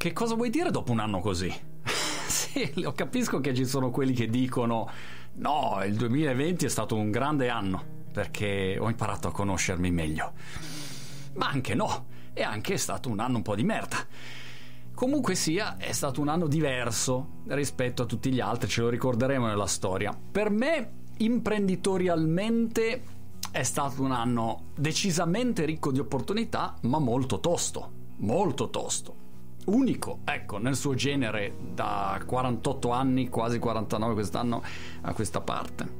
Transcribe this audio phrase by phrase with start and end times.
[0.00, 1.54] che cosa vuoi dire dopo un anno così?
[2.26, 4.88] sì, lo capisco che ci sono quelli che dicono
[5.34, 10.32] no, il 2020 è stato un grande anno perché ho imparato a conoscermi meglio.
[11.34, 13.98] Ma anche no, è anche stato un anno un po' di merda.
[14.94, 19.48] Comunque sia, è stato un anno diverso rispetto a tutti gli altri, ce lo ricorderemo
[19.48, 20.18] nella storia.
[20.32, 23.02] Per me, imprenditorialmente,
[23.50, 29.19] è stato un anno decisamente ricco di opportunità, ma molto tosto, molto tosto.
[29.70, 34.62] Unico, ecco, nel suo genere da 48 anni, quasi 49 quest'anno
[35.02, 35.98] a questa parte.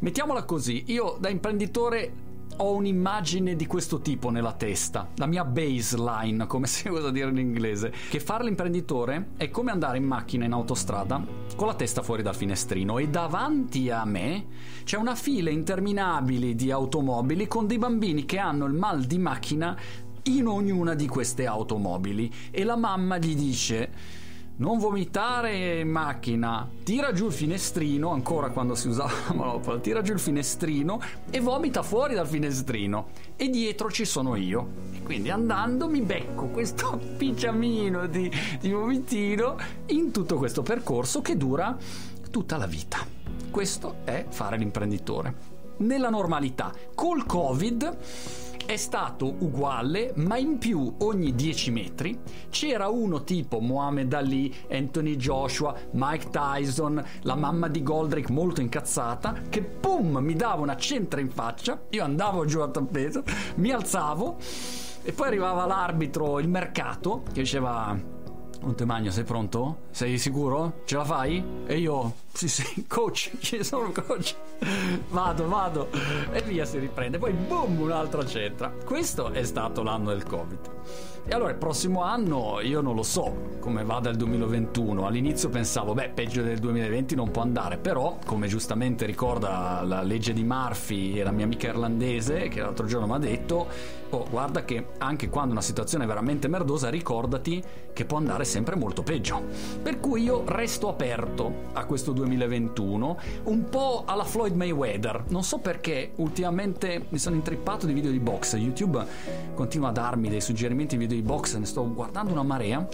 [0.00, 2.12] Mettiamola così, io da imprenditore
[2.56, 7.38] ho un'immagine di questo tipo nella testa, la mia baseline, come si usa dire in
[7.38, 11.24] inglese, che fare l'imprenditore è come andare in macchina in autostrada
[11.56, 14.46] con la testa fuori dal finestrino e davanti a me
[14.84, 19.76] c'è una fila interminabile di automobili con dei bambini che hanno il mal di macchina
[20.24, 24.22] in ognuna di queste automobili e la mamma gli dice
[24.56, 30.00] non vomitare in macchina, tira giù il finestrino, ancora quando si usava la manopola, tira
[30.00, 33.08] giù il finestrino e vomita fuori dal finestrino.
[33.34, 34.92] E dietro ci sono io.
[34.92, 38.30] E quindi andando mi becco questo picciamino di,
[38.60, 41.76] di vomitino in tutto questo percorso che dura
[42.30, 43.04] tutta la vita.
[43.50, 45.52] Questo è fare l'imprenditore.
[45.78, 47.96] Nella normalità, col Covid
[48.66, 52.18] è stato uguale, ma in più ogni 10 metri
[52.50, 59.34] c'era uno tipo Mohamed Ali, Anthony Joshua, Mike Tyson, la mamma di Goldrick molto incazzata,
[59.48, 63.22] che pum mi dava una centra in faccia, io andavo giù a tappeto,
[63.56, 64.36] mi alzavo
[65.02, 68.12] e poi arrivava l'arbitro, il mercato, che diceva
[68.62, 69.80] Montemagno, sei pronto?
[69.90, 70.80] Sei sicuro?
[70.86, 71.44] Ce la fai?
[71.66, 74.34] E io, sì sì, coach, ci sono coach.
[75.10, 75.88] Vado, vado.
[76.32, 77.18] E via si riprende.
[77.18, 78.70] Poi boom, un'altra centra.
[78.84, 80.70] Questo è stato l'anno del Covid.
[81.26, 85.06] E allora il prossimo anno io non lo so come vada il 2021.
[85.06, 90.34] All'inizio pensavo, beh, peggio del 2020 non può andare, però, come giustamente ricorda la legge
[90.34, 93.66] di Murphy e la mia amica irlandese che l'altro giorno mi ha detto,
[94.10, 97.62] oh, guarda che anche quando una situazione è veramente merdosa, ricordati
[97.94, 99.42] che può andare sempre molto peggio.
[99.82, 102.23] Per cui io resto aperto a questo 2021,
[103.44, 105.24] un po' alla Floyd Mayweather.
[105.28, 108.54] Non so perché ultimamente mi sono intrippato di video di box.
[108.54, 109.04] YouTube
[109.54, 112.86] continua a darmi dei suggerimenti di video di box, ne sto guardando una marea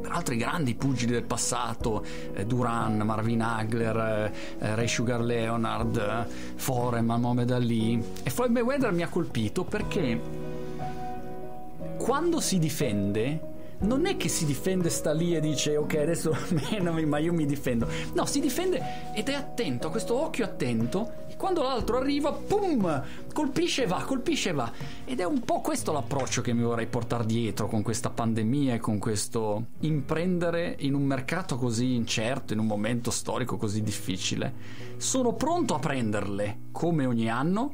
[0.00, 5.96] per altri grandi pugili del passato, eh, Duran, Marvin Hagler, eh, eh Ray Sugar Leonard,
[5.96, 8.02] eh, Foreman, Mohamed Ali.
[8.22, 10.20] E Floyd Mayweather mi ha colpito perché
[11.96, 13.47] quando si difende
[13.80, 16.36] non è che si difende, sta lì e dice ok adesso
[16.70, 17.86] menami ma io mi difendo.
[18.14, 23.04] No, si difende ed è attento, ha questo occhio attento e quando l'altro arriva, pum,
[23.32, 24.70] colpisce e va, colpisce e va.
[25.04, 28.78] Ed è un po' questo l'approccio che mi vorrei portare dietro con questa pandemia e
[28.78, 34.86] con questo imprendere in un mercato così incerto, in un momento storico così difficile.
[34.96, 37.72] Sono pronto a prenderle come ogni anno,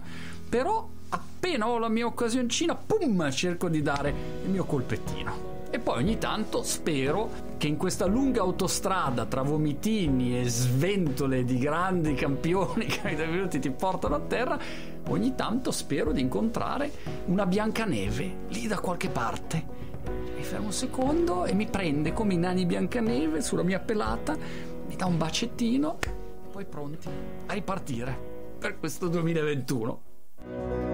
[0.49, 5.54] però appena ho la mia occasioncina, pum, cerco di dare il mio colpettino.
[5.75, 11.59] E poi ogni tanto spero che in questa lunga autostrada tra vomitini e sventole di
[11.59, 14.57] grandi campioni che ai minuti ti portano a terra,
[15.09, 16.93] ogni tanto spero di incontrare
[17.25, 19.67] una Biancaneve lì da qualche parte.
[20.37, 24.95] Mi fermo un secondo e mi prende come i nani Biancaneve sulla mia pelata, mi
[24.95, 25.99] dà un bacettino,
[26.53, 27.09] poi pronti
[27.47, 28.17] a ripartire
[28.61, 30.94] per questo 2021.